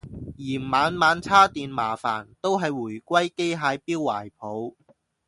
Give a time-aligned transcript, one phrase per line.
[0.35, 4.75] 嫌晚晚叉電麻煩都係回歸機械錶懷抱